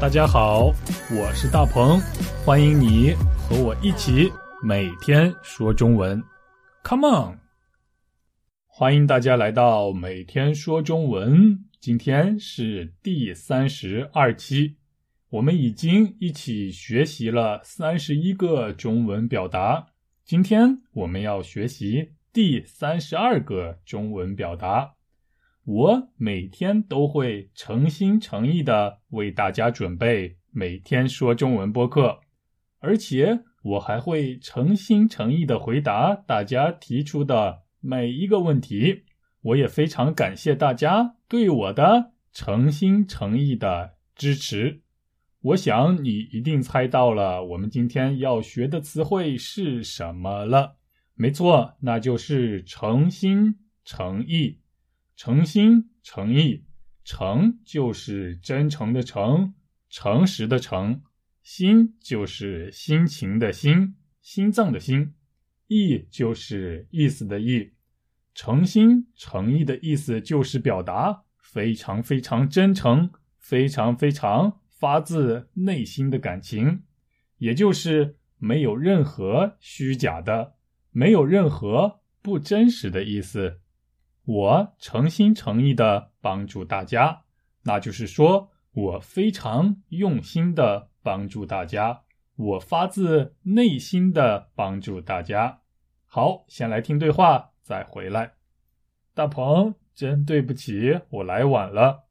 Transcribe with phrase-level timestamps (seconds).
[0.00, 0.66] 大家好，
[1.10, 1.98] 我是大鹏，
[2.46, 4.30] 欢迎你和我一起
[4.62, 6.22] 每天说中文
[6.84, 7.38] ，Come on！
[8.68, 14.76] 欢迎大家来到每天说中文，今天是第三十二期，
[15.30, 19.88] 我们已经一起学习了三十一个中文表达，
[20.24, 24.94] 今天我们要学习第三十二个中文表达。
[25.70, 32.20] 我每天都会诚心诚意的为大家准备每天说中文播客，
[32.78, 39.04] 而且我还会诚心诚意的回答大家提出的每一个问题。
[39.42, 44.80] 我也非常感谢大家对我的诚心诚意的支持。
[45.42, 50.78] 我想你一定猜到了，我们今天要学的词汇是什么了？
[51.12, 54.60] 没错，那就是诚心诚意。
[55.18, 56.64] 诚心诚意，
[57.02, 59.52] 诚就是真诚的诚，
[59.90, 61.00] 诚实的诚；
[61.42, 65.14] 心就是心情的心，心脏的心；
[65.66, 67.72] 意就是意思的意。
[68.32, 76.84] 诚心诚意的意思就是表达非常非常真诚、非常非常发自内心的感情，
[77.38, 80.54] 也就是没有任何虚假的，
[80.92, 83.58] 没有任何不真实的意思。
[84.28, 87.22] 我诚心诚意的帮助大家，
[87.62, 92.02] 那就是说我非常用心的帮助大家，
[92.36, 95.62] 我发自内心的帮助大家。
[96.04, 98.34] 好，先来听对话，再回来。
[99.14, 102.04] 大鹏，真对不起，我来晚了。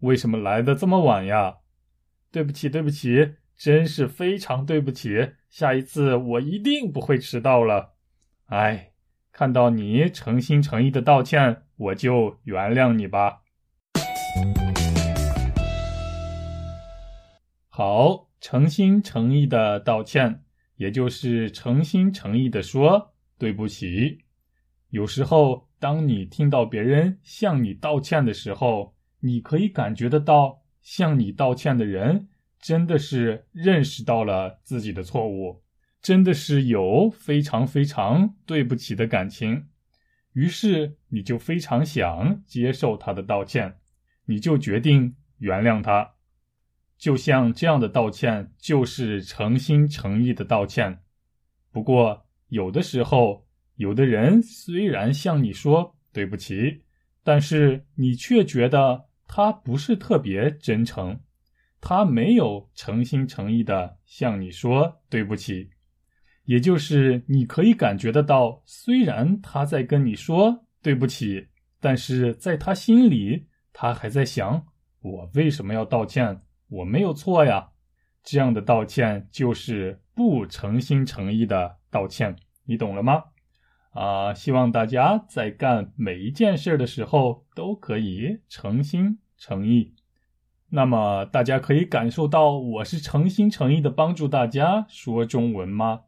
[0.00, 1.60] 为什么来的这么晚呀？
[2.30, 5.32] 对不起，对不起，真是非常对不起。
[5.48, 7.94] 下一次我一定不会迟到了。
[8.48, 8.91] 哎。
[9.42, 13.42] 看到你诚心诚意的道歉，我就原谅你吧。
[17.68, 20.44] 好，诚心诚意的道歉，
[20.76, 24.16] 也就是诚心诚意的说对不起。
[24.90, 32.28] 有时候，当你听到别人向你道歉的时候，你可以感觉得到，向你道歉的人
[32.60, 35.60] 真的是认识到了自己的错误。
[36.02, 39.68] 真的是有非常非常对不起的感情，
[40.32, 43.78] 于是你就非常想接受他的道歉，
[44.24, 46.14] 你就决定原谅他。
[46.98, 51.00] 就像这样的道歉，就是诚心诚意的道歉。
[51.70, 53.46] 不过，有的时候，
[53.76, 56.82] 有的人虽然向你说对不起，
[57.22, 61.20] 但是你却觉得他不是特别真诚，
[61.80, 65.70] 他没有诚心诚意的向你说对不起。
[66.44, 71.46] 也就是你可以感觉得到，虽然他在跟你说对不起，
[71.80, 74.64] 但是在他心里，他还在想：
[75.00, 76.40] 我为什么要道歉？
[76.68, 77.68] 我没有错呀。
[78.24, 83.22] 这样的道歉就是不诚心诚意的道歉，你懂了吗？
[83.90, 89.92] 啊，希望大家在干每一件事的时候都可以诚心诚意。
[90.70, 96.00] 那么大家可以感受到我是诚心诚意的帮助大家说中文吗？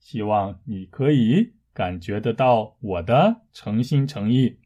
[0.00, 4.58] 希望你可以感觉得到我的诚心诚意，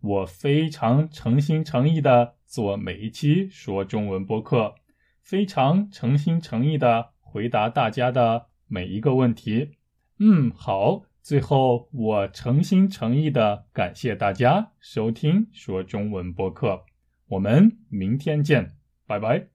[0.00, 4.74] 我非常诚心诚意的做每一期说中文播客，
[5.22, 9.70] 非常诚心诚意的回答大家的每一个问题。
[10.18, 16.84] 嗯，好，最后我诚心诚意的感谢大家收听说中文播客，
[17.28, 18.76] 我们明天见，
[19.06, 19.46] 拜拜。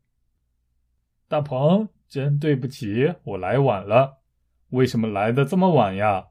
[1.28, 4.24] 大鹏，真对不起，我来晚了。
[4.75, 6.27] 为什么来的这么晚呀？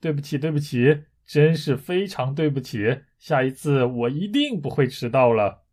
[0.00, 3.00] 对不起，对不起，真是非常对不起。
[3.18, 5.64] 下一次我一定不会迟到了。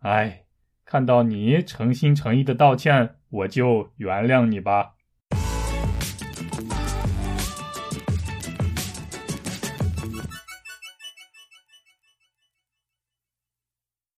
[0.00, 0.44] 哎，
[0.84, 4.94] 看到你诚心诚意的道歉，我就原谅你吧。